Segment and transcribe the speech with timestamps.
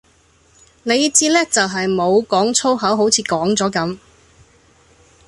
[0.81, 3.99] 你至叻就系冇講粗口好似講咗噉